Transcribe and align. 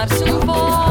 irei? 0.00 0.30
Amar-se 0.30 0.89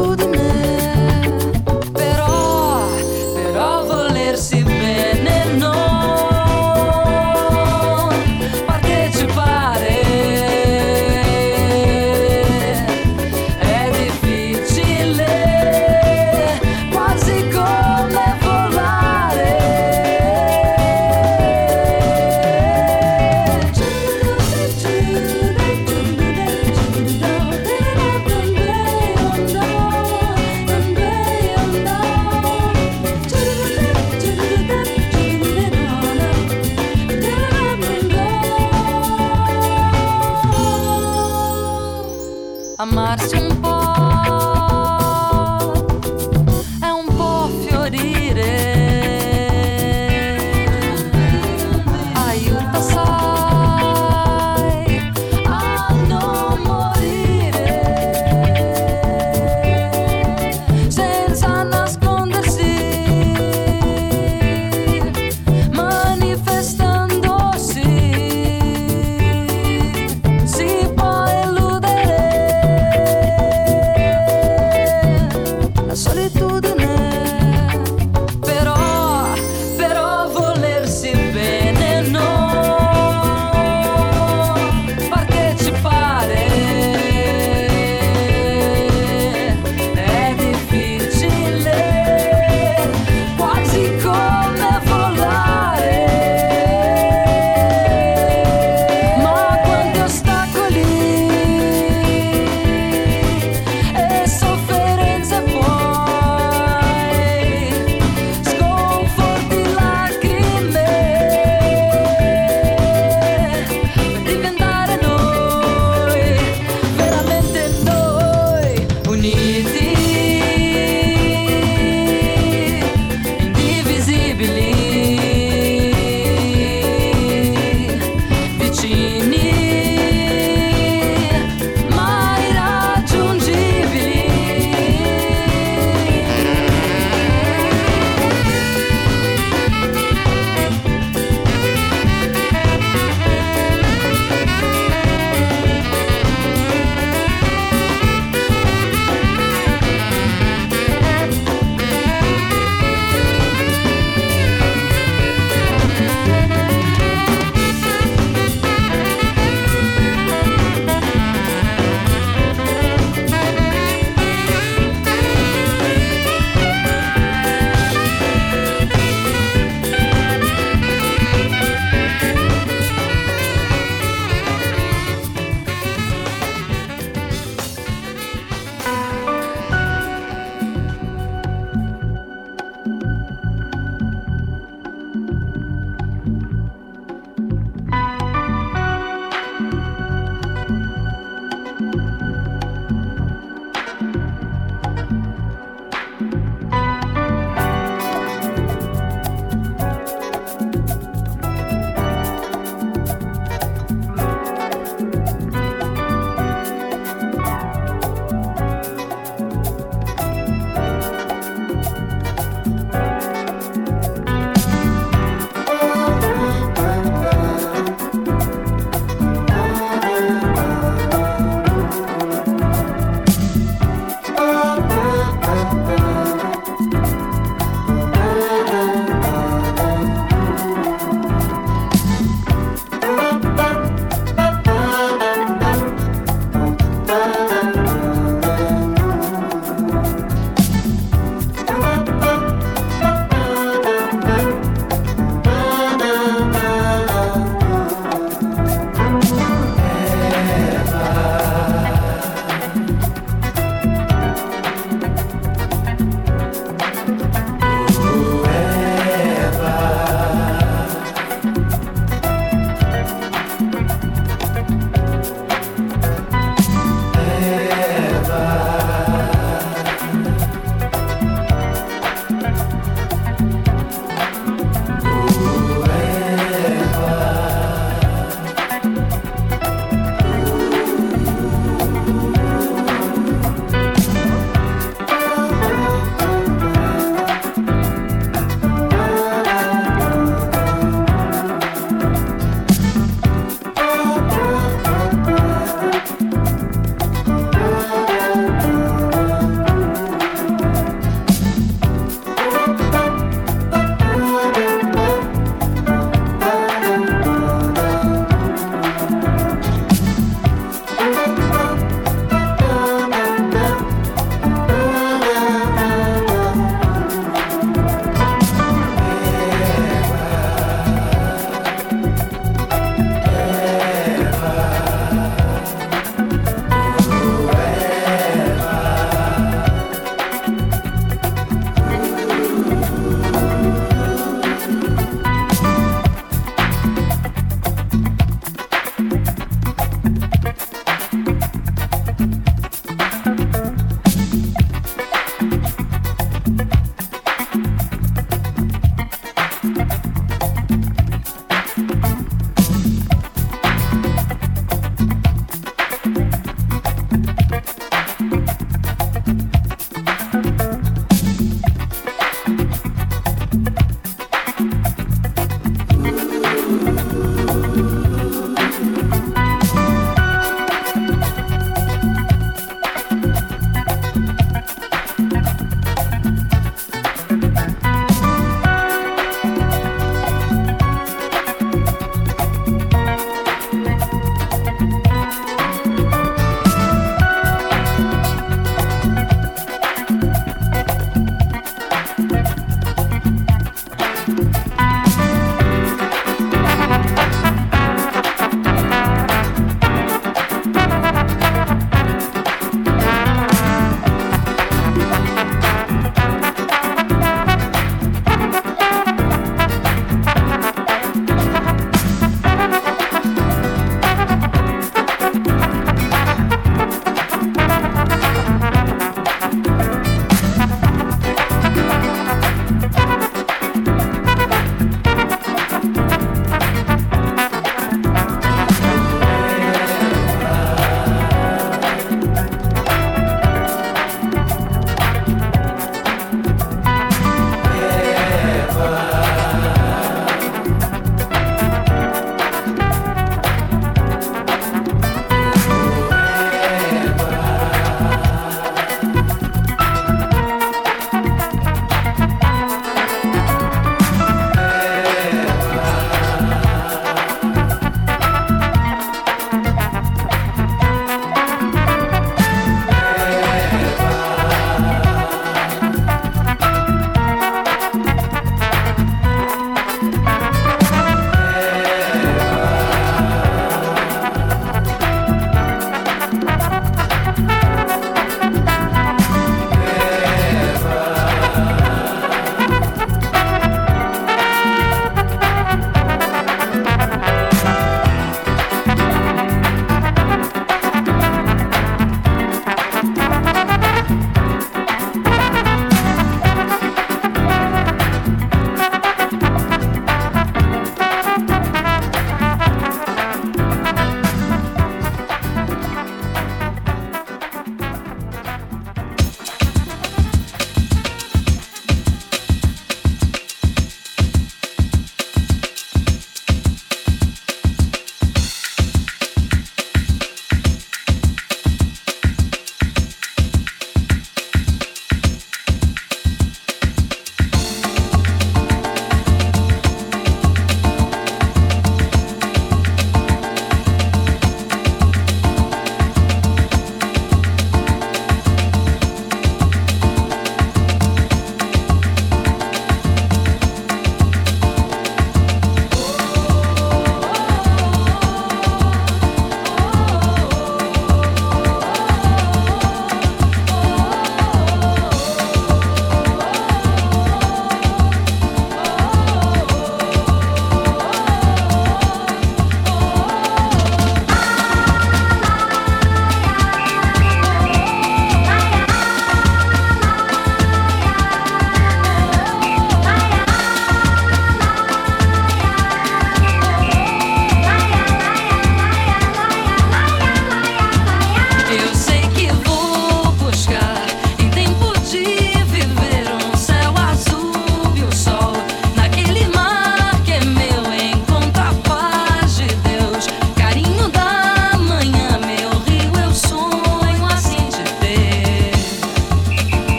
through 0.00 0.16
the 0.16 0.26
night. 0.28 0.69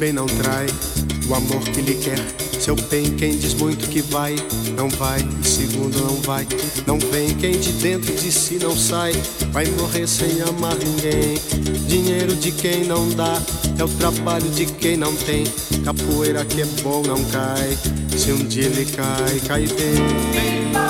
Bem 0.00 0.14
não 0.14 0.24
trai 0.24 0.66
o 1.28 1.34
amor 1.34 1.62
que 1.62 1.82
lhe 1.82 1.94
quer. 1.94 2.18
Seu 2.58 2.74
bem, 2.74 3.04
quem 3.16 3.36
diz 3.36 3.52
muito 3.52 3.86
que 3.88 4.00
vai, 4.00 4.34
não 4.74 4.88
vai, 4.88 5.20
e 5.20 5.46
segundo 5.46 6.00
não 6.00 6.16
vai, 6.22 6.46
não 6.86 6.98
vem. 6.98 7.34
Quem 7.34 7.60
de 7.60 7.70
dentro 7.72 8.12
de 8.14 8.32
si 8.32 8.58
não 8.58 8.74
sai, 8.74 9.12
vai 9.52 9.66
morrer 9.66 10.06
sem 10.06 10.40
amar 10.40 10.74
ninguém. 10.76 11.38
Dinheiro 11.86 12.34
de 12.34 12.50
quem 12.50 12.84
não 12.84 13.10
dá, 13.10 13.40
é 13.78 13.84
o 13.84 13.88
trabalho 13.88 14.48
de 14.50 14.64
quem 14.64 14.96
não 14.96 15.14
tem. 15.14 15.44
Capoeira 15.84 16.46
que 16.46 16.62
é 16.62 16.66
bom 16.82 17.02
não 17.06 17.22
cai, 17.26 17.76
se 18.16 18.32
um 18.32 18.38
dia 18.38 18.64
ele 18.64 18.86
cai, 18.86 19.40
cai 19.46 19.66
bem. 19.66 20.80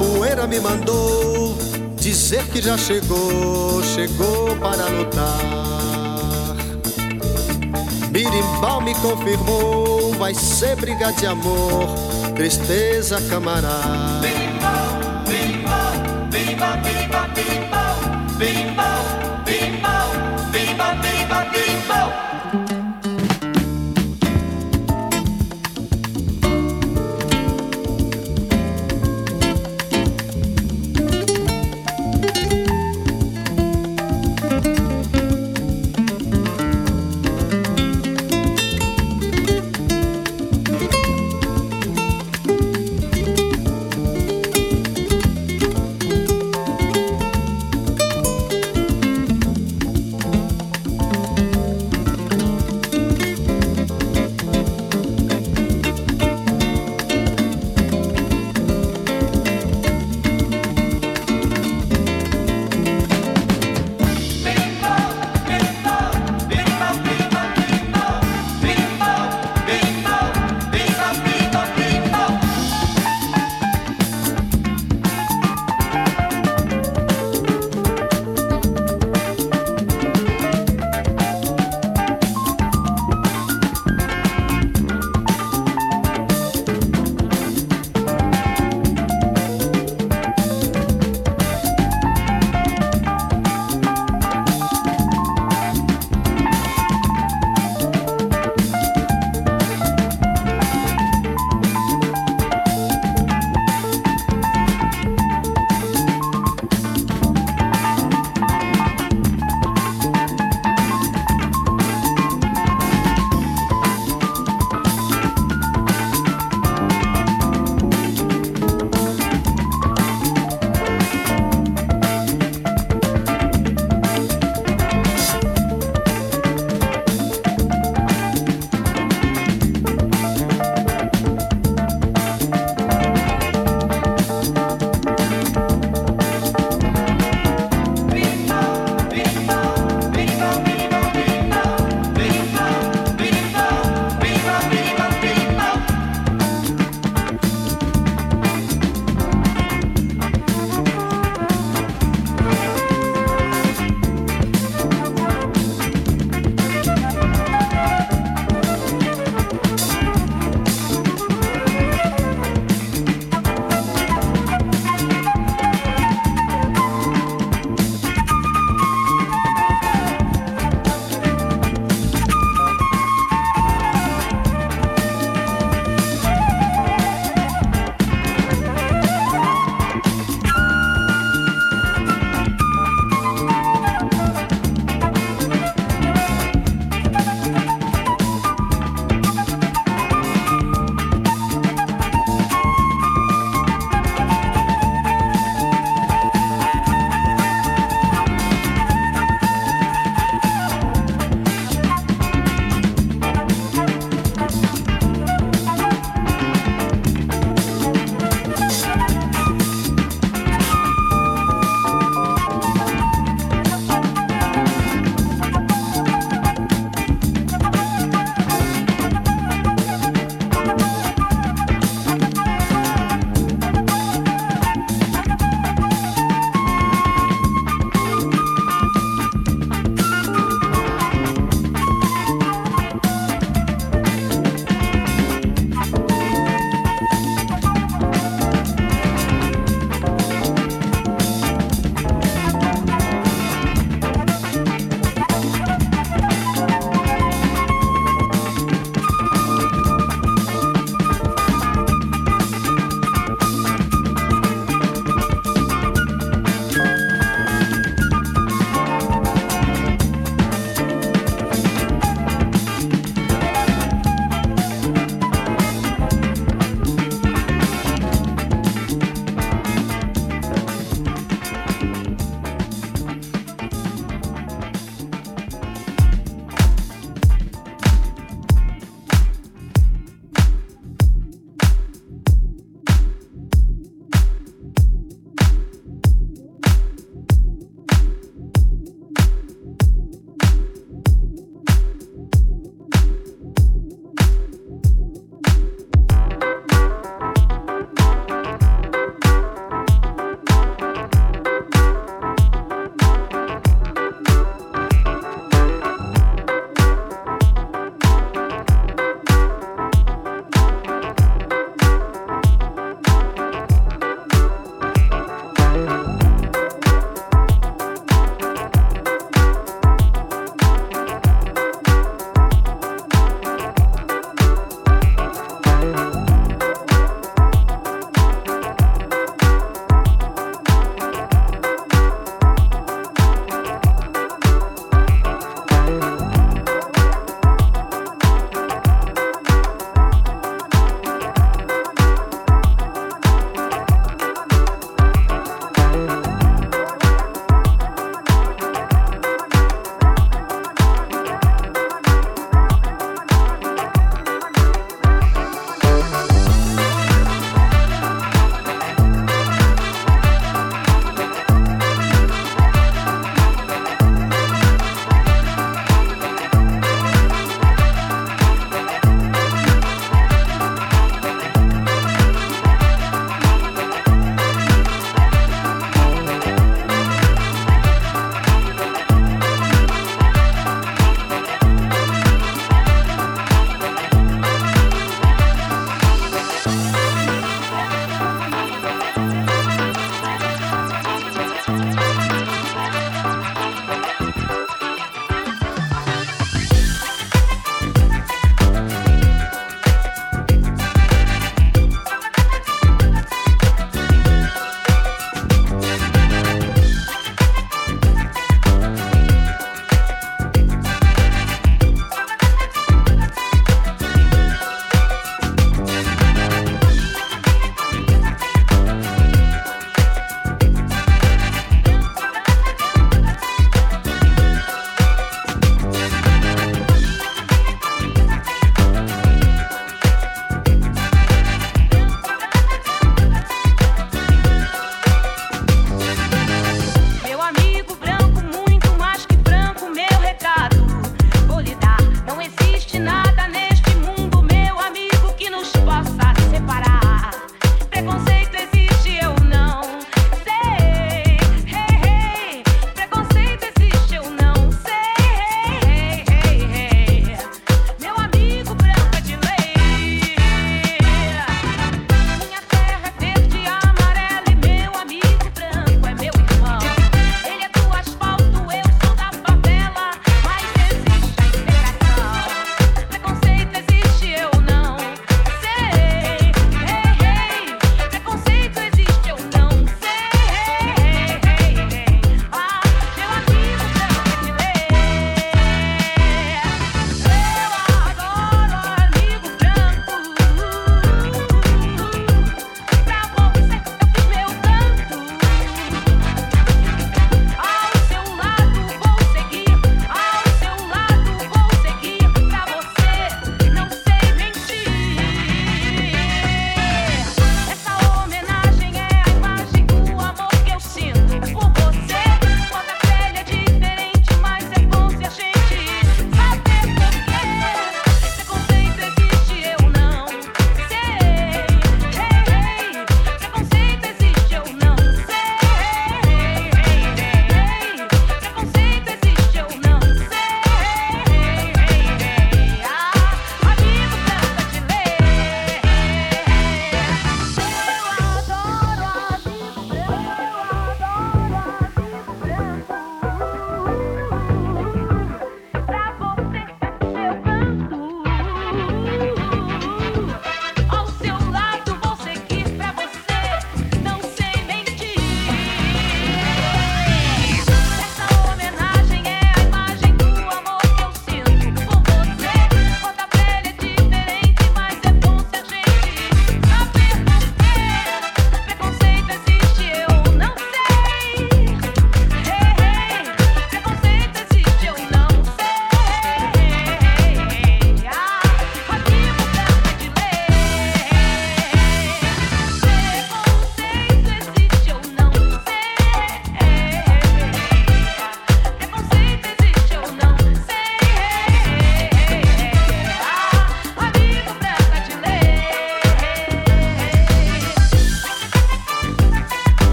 Capoeira 0.00 0.46
me 0.46 0.58
mandou 0.58 1.54
dizer 1.96 2.42
que 2.46 2.62
já 2.62 2.78
chegou, 2.78 3.82
chegou 3.82 4.56
para 4.56 4.86
lutar. 4.86 6.56
Birimbau 8.10 8.80
me 8.80 8.94
confirmou, 8.94 10.14
vai 10.14 10.32
ser 10.32 10.74
briga 10.76 11.12
de 11.12 11.26
amor, 11.26 11.86
tristeza 12.34 13.20
camarada. 13.28 14.20
Birimbau, 14.22 14.88
birimbau, 15.28 15.92
birimbau, 16.30 16.78
birimbau, 16.78 17.28
birimbau, 17.34 17.96
birimbau, 18.38 18.89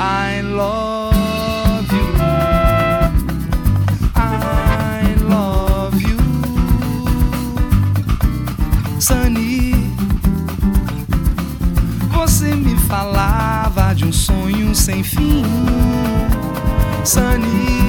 I 0.00 0.42
love 0.42 1.92
you. 1.92 2.14
I 4.14 5.16
love 5.28 6.00
you. 6.00 6.16
Sunny, 9.00 9.74
você 12.12 12.54
me 12.54 12.76
falava 12.86 13.92
de 13.92 14.04
um 14.04 14.12
sonho 14.12 14.72
sem 14.72 15.02
fim. 15.02 15.42
Sunny, 17.04 17.82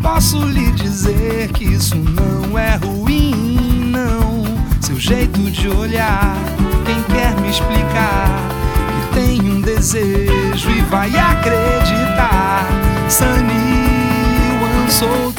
posso 0.00 0.46
lhe 0.46 0.72
dizer 0.72 1.52
que 1.52 1.64
isso 1.64 1.96
não 1.96 2.58
é 2.58 2.76
ruim, 2.76 3.90
não. 3.90 4.44
Seu 4.80 4.98
jeito 4.98 5.50
de 5.50 5.68
olhar, 5.68 6.34
quem 6.86 7.02
quer 7.14 7.38
me 7.38 7.50
explicar? 7.50 8.53
desejo 9.94 10.70
e 10.70 10.80
vai 10.82 11.08
acreditar. 11.16 12.66
Sunny 13.08 13.54
eu 14.60 14.90
Soul 14.90 15.33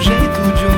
jeito 0.00 0.52
de 0.56 0.71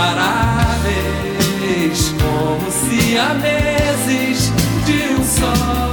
incomparáveis, 0.00 2.14
como 2.18 2.70
se 2.70 3.18
há 3.18 3.34
meses 3.34 4.50
de 4.86 5.14
um 5.14 5.24
sol. 5.24 5.89